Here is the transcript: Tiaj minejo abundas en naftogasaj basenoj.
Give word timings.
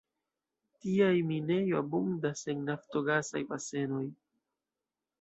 Tiaj 0.85 1.11
minejo 1.33 1.77
abundas 1.81 2.43
en 2.57 2.67
naftogasaj 2.73 3.47
basenoj. 3.55 4.05